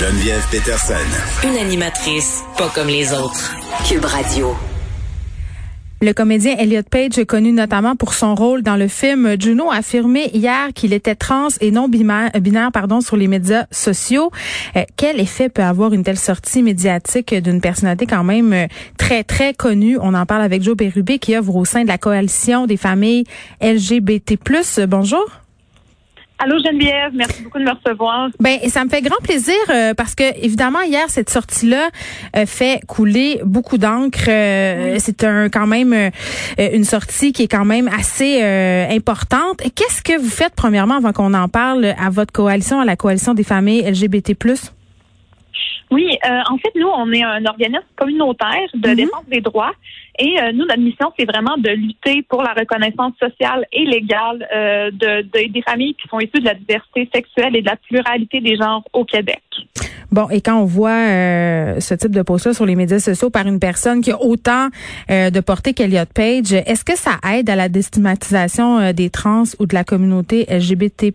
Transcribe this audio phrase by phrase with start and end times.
[0.00, 0.94] Geneviève Peterson.
[1.44, 3.54] Une animatrice pas comme les autres.
[3.86, 4.56] Cube Radio.
[6.00, 10.30] Le comédien Elliot Page, connu notamment pour son rôle dans le film Juno, a affirmé
[10.32, 14.30] hier qu'il était trans et non binaire, binaire pardon, sur les médias sociaux.
[14.74, 19.22] Euh, quel effet peut avoir une telle sortie médiatique d'une personnalité quand même euh, très,
[19.22, 19.98] très connue?
[20.00, 23.24] On en parle avec Joe Bérubé qui œuvre au sein de la coalition des familles
[23.60, 24.38] LGBT+.
[24.88, 25.26] Bonjour.
[26.42, 28.30] Allô Geneviève, merci beaucoup de me recevoir.
[28.40, 31.90] Ben ça me fait grand plaisir euh, parce que évidemment hier cette sortie là
[32.34, 34.24] euh, fait couler beaucoup d'encre.
[34.26, 36.10] Euh, c'est un quand même
[36.58, 38.42] une sortie qui est quand même assez
[38.90, 39.58] importante.
[39.74, 43.34] Qu'est-ce que vous faites premièrement avant qu'on en parle à votre coalition, à la coalition
[43.34, 44.34] des familles LGBT+.
[45.90, 48.94] Oui, en fait, nous, on est un organisme communautaire de mm-hmm.
[48.94, 49.72] défense des droits
[50.20, 54.46] et euh, nous, notre mission, c'est vraiment de lutter pour la reconnaissance sociale et légale
[54.54, 58.40] euh, de, des familles qui sont issues de la diversité sexuelle et de la pluralité
[58.40, 59.40] des genres au Québec.
[60.12, 63.46] Bon, et quand on voit euh, ce type de post-là sur les médias sociaux par
[63.46, 64.68] une personne qui a autant
[65.08, 69.74] de portée qu'Eliott Page, est-ce que ça aide à la déstigmatisation des trans ou de
[69.74, 71.14] la communauté LGBT+.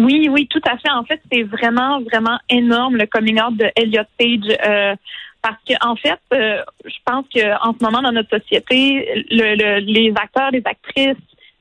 [0.00, 0.90] Oui, oui, tout à fait.
[0.90, 4.96] En fait, c'est vraiment, vraiment énorme le coming out de Elliot Page.
[5.42, 10.12] Parce que en fait, euh, je pense qu'en ce moment dans notre société, le, les
[10.14, 11.16] acteurs, les actrices,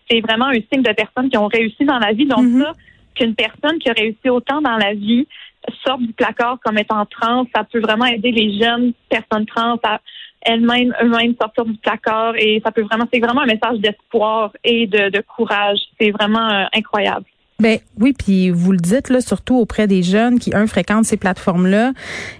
[0.09, 2.25] c'est vraiment un signe de personnes qui ont réussi dans la vie.
[2.25, 2.61] Donc mhm.
[2.61, 2.73] ça,
[3.15, 5.27] qu'une personne qui a réussi autant dans la vie
[5.85, 9.99] sorte du placard comme étant trans, ça peut vraiment aider les jeunes personnes trans à
[10.41, 14.87] elles-mêmes eux-mêmes sortir du placard et ça peut vraiment c'est vraiment un message d'espoir et
[14.87, 15.79] de, de courage.
[15.99, 17.25] C'est vraiment euh, incroyable.
[17.59, 21.17] Ben oui, puis vous le dites là, surtout auprès des jeunes qui un fréquentent ces
[21.17, 21.91] plateformes-là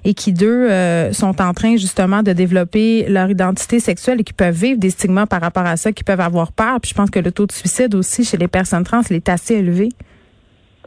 [0.06, 4.34] et qui deux euh, sont en train justement de développer leur identité sexuelle et qui
[4.34, 6.80] peuvent vivre des stigmas par rapport à ça, qui peuvent avoir peur.
[6.82, 9.28] Puis je pense que le taux de suicide aussi chez les personnes trans, il est
[9.28, 9.90] assez élevé.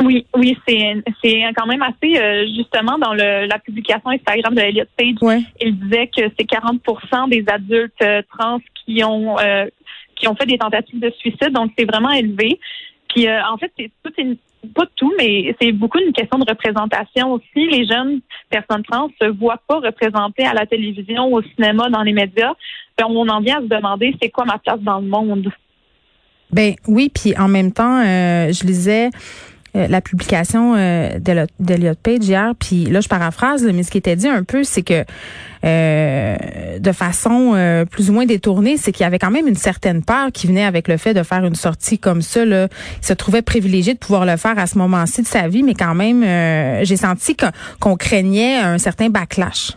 [0.03, 4.60] Oui, oui, c'est c'est quand même assez euh, justement dans le, la publication Instagram de
[4.60, 9.37] Elliot Page, il disait que c'est 40% des adultes euh, trans qui ont
[10.16, 12.59] qui ont fait des tentatives de suicide, donc c'est vraiment élevé.
[13.15, 14.37] Puis euh, en fait, c'est tout une
[14.75, 17.69] pas tout, mais c'est beaucoup une question de représentation aussi.
[17.69, 22.12] Les jeunes personnes trans se voient pas représentées à la télévision, au cinéma, dans les
[22.12, 22.53] médias.
[23.05, 25.51] On en vient à se demander c'est quoi ma place dans le monde?
[26.53, 29.11] Ben oui, puis en même temps, euh, je lisais
[29.75, 34.16] euh, la publication euh, d'Eliot Page hier, puis là je paraphrase, mais ce qui était
[34.16, 35.05] dit un peu, c'est que
[35.65, 36.37] euh,
[36.78, 40.05] de façon euh, plus ou moins détournée, c'est qu'il y avait quand même une certaine
[40.05, 42.44] peur qui venait avec le fait de faire une sortie comme ça.
[42.44, 42.69] Là.
[43.00, 45.75] Il se trouvait privilégié de pouvoir le faire à ce moment-ci de sa vie, mais
[45.75, 46.22] quand même,
[46.84, 47.37] j'ai senti
[47.81, 49.72] qu'on craignait un certain backlash.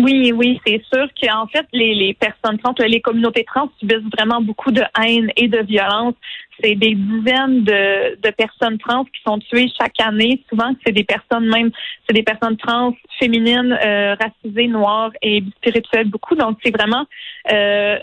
[0.00, 4.40] Oui, oui, c'est sûr qu'en fait, les, les personnes trans, les communautés trans subissent vraiment
[4.40, 6.14] beaucoup de haine et de violence
[6.60, 10.42] c'est des dizaines de, de, personnes trans qui sont tuées chaque année.
[10.48, 11.70] Souvent, c'est des personnes même,
[12.06, 16.34] c'est des personnes trans féminines, euh, racisées, noires et spirituelles beaucoup.
[16.34, 17.04] Donc, c'est vraiment,
[17.52, 17.98] euh,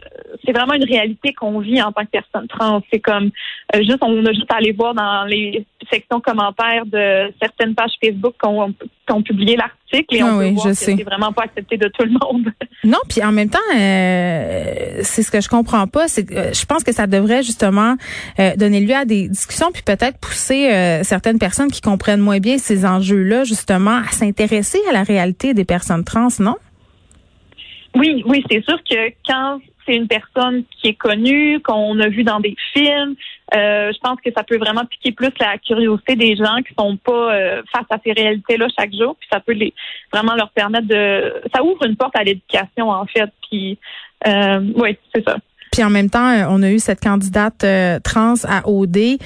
[0.45, 2.81] c'est vraiment une réalité qu'on vit en tant que personne trans.
[2.91, 3.31] C'est comme
[3.75, 7.91] euh, juste, on a juste à aller voir dans les sections commentaires de certaines pages
[8.03, 8.73] Facebook qu'on
[9.09, 12.03] ont publié l'article et on ah peut voir que c'est vraiment pas accepté de tout
[12.03, 12.51] le monde.
[12.83, 16.07] Non, puis en même temps, euh, c'est ce que je comprends pas.
[16.07, 17.95] C'est, je pense que ça devrait justement
[18.39, 22.39] euh, donner lieu à des discussions, puis peut-être pousser euh, certaines personnes qui comprennent moins
[22.39, 26.55] bien ces enjeux-là, justement, à s'intéresser à la réalité des personnes trans, non?
[27.95, 32.23] Oui, oui, c'est sûr que quand c'est une personne qui est connue, qu'on a vu
[32.23, 33.15] dans des films,
[33.53, 36.97] euh, je pense que ça peut vraiment piquer plus la curiosité des gens qui sont
[36.97, 39.73] pas face à ces réalités-là chaque jour, puis ça peut les
[40.11, 43.77] vraiment leur permettre de, ça ouvre une porte à l'éducation en fait, puis
[44.25, 45.37] oui, c'est ça.
[45.75, 49.17] Puis en même temps, euh, on a eu cette candidate euh, trans à OD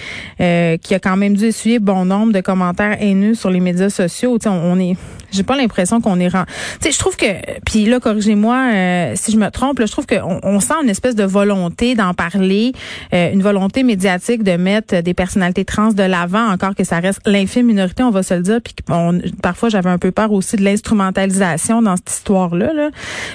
[0.42, 3.92] euh, qui a quand même dû essuyer bon nombre de commentaires haineux sur les médias
[3.92, 4.40] sociaux.
[4.48, 4.98] on, est
[5.32, 6.46] J'ai pas l'impression qu'on est rend.
[6.46, 7.26] Tu sais, je trouve que
[7.66, 11.16] puis là corrigez-moi euh, si je me trompe, je trouve qu'on on sent une espèce
[11.16, 12.74] de volonté d'en parler,
[13.14, 17.20] euh, une volonté médiatique de mettre des personnalités trans de l'avant, encore que ça reste
[17.26, 18.60] l'infime minorité, on va se le dire.
[18.62, 18.74] Puis
[19.42, 22.74] parfois j'avais un peu peur aussi de l'instrumentalisation dans cette histoire-là.
[22.74, 22.90] Là.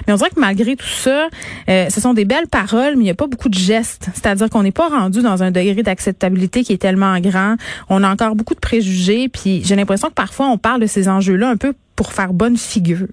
[0.07, 1.29] Mais on dirait que malgré tout ça,
[1.69, 4.09] euh, ce sont des belles paroles, il n'y a pas beaucoup de gestes.
[4.15, 7.57] C'est-à-dire qu'on n'est pas rendu dans un degré d'acceptabilité qui est tellement grand.
[7.91, 9.29] On a encore beaucoup de préjugés.
[9.29, 12.57] Puis j'ai l'impression que parfois on parle de ces enjeux-là un peu pour faire bonne
[12.57, 13.07] figure.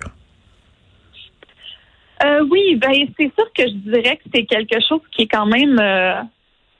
[2.24, 5.48] Euh, oui, ben c'est sûr que je dirais que c'est quelque chose qui est quand
[5.48, 6.22] même euh,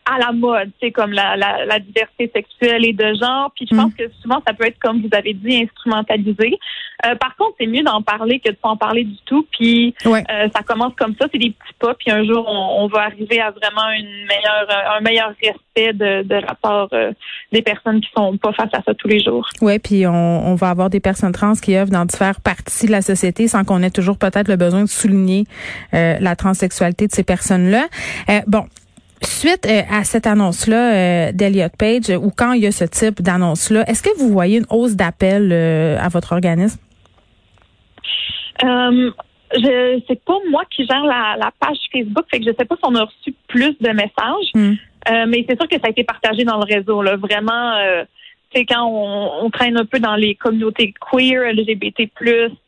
[0.06, 3.52] à la mode, c'est comme la, la, la, diversité sexuelle et de genre.
[3.56, 3.96] Puis je pense mm.
[3.96, 6.58] que souvent ça peut être comme vous avez dit instrumentalisé.
[7.06, 9.46] Euh, par contre, c'est mieux d'en parler que de pas en parler du tout.
[9.52, 10.22] Puis euh,
[10.54, 11.94] ça commence comme ça, c'est des petits pas.
[11.96, 14.68] Puis un jour, on, va arriver à vraiment une meilleure,
[14.98, 17.12] un meilleur respect de, de la part euh,
[17.52, 19.48] des personnes qui sont pas face à ça tous les jours.
[19.62, 22.92] Oui, puis on, on, va avoir des personnes trans qui œuvrent dans différentes parties de
[22.92, 25.46] la société sans qu'on ait toujours peut-être le besoin de souligner
[25.92, 27.88] la transsexualité de ces personnes-là.
[28.48, 28.66] bon,
[29.24, 33.22] Suite euh, à cette annonce-là euh, d'Eliot Page, ou quand il y a ce type
[33.22, 36.80] d'annonce-là, est-ce que vous voyez une hausse d'appel euh, à votre organisme?
[38.64, 39.12] Euh,
[39.54, 42.82] je c'est pas moi qui gère la, page Facebook, fait que je sais pas si
[42.84, 44.74] on a reçu plus de messages, hmm.
[45.28, 47.02] mais c'est sûr que ça a été partagé dans le réseau.
[47.02, 47.18] Là.
[47.18, 47.74] Vraiment,
[48.54, 52.10] c'est quand on, traîne un peu dans les communautés queer, LGBT+,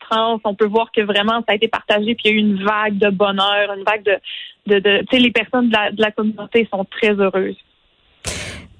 [0.10, 2.40] trans, on peut voir que vraiment ça a été partagé, puis il y a eu
[2.40, 4.18] une vague de bonheur, une vague de
[4.66, 7.58] de, de tu sais, les personnes de la, de la communauté sont très heureuses.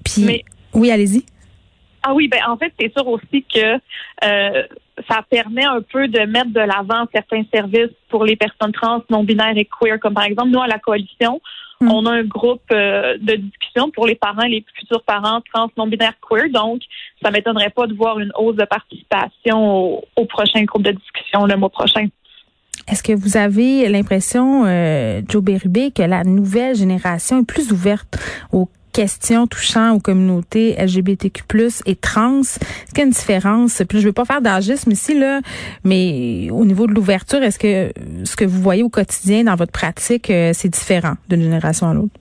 [0.04, 1.24] Puis, oui, allez-y.
[2.02, 3.74] Ah oui, ben en fait, c'est sûr aussi que
[4.24, 4.62] euh,
[5.08, 9.24] ça permet un peu de mettre de l'avant certains services pour les personnes trans, non
[9.24, 11.40] binaires et queer, comme par exemple nous à la coalition,
[11.84, 11.92] hmm.
[11.92, 15.86] on a un groupe euh, de discussion pour les parents, les futurs parents trans, non
[15.86, 16.50] binaires, queer.
[16.50, 16.82] Donc,
[17.22, 21.46] ça m'étonnerait pas de voir une hausse de participation au, au prochain groupe de discussion
[21.46, 22.08] le mois prochain.
[22.86, 28.18] Est-ce que vous avez l'impression, euh, Joe Berube, que la nouvelle génération est plus ouverte
[28.52, 31.42] aux questions touchant aux communautés LGBTQ+
[31.86, 32.40] et trans.
[32.40, 32.58] Est-ce
[32.90, 33.82] qu'il y a une différence?
[33.88, 35.40] Puis je veux pas faire d'agisme ici, là,
[35.84, 37.92] mais au niveau de l'ouverture, est-ce que
[38.24, 41.94] ce que vous voyez au quotidien dans votre pratique, euh, c'est différent d'une génération à
[41.94, 42.14] l'autre?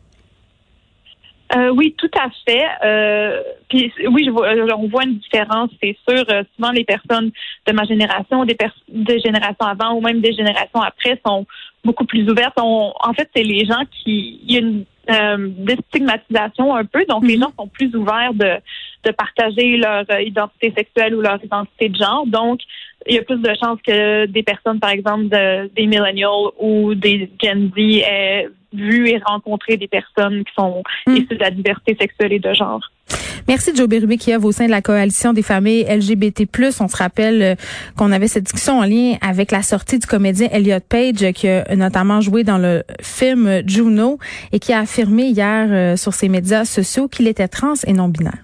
[1.56, 2.66] Euh, oui, tout à fait.
[2.84, 6.24] Euh, puis oui, je vois, euh, on voit une différence, c'est sûr.
[6.30, 7.32] Euh, souvent, les personnes
[7.68, 11.46] de ma génération, des, des générations avant ou même des générations après sont
[11.84, 12.58] beaucoup plus ouvertes.
[12.58, 17.26] en fait, c'est les gens qui, il y a une euh, déstigmatisation un peu, donc
[17.26, 17.44] les mhm.
[17.44, 18.58] gens sont plus ouverts de,
[19.04, 22.26] de partager leur identité sexuelle ou leur identité de genre.
[22.26, 22.62] Donc,
[23.08, 27.30] il y a plus de chances que des personnes, par exemple, des millennials ou des
[27.42, 31.16] Gen Z aient vu et rencontré des personnes qui sont hmm.
[31.16, 32.82] issues de la diversité sexuelle et de genre.
[33.48, 36.48] Merci Joe Bérubé qui œuvre au sein de la coalition des familles LGBT+.
[36.80, 37.56] On se rappelle euh,
[37.98, 41.76] qu'on avait cette discussion en lien avec la sortie du comédien Elliot Page qui a
[41.76, 44.18] notamment joué dans le film Juno
[44.52, 48.08] et qui a affirmé hier euh, sur ses médias sociaux qu'il était trans et non
[48.08, 48.44] binaire.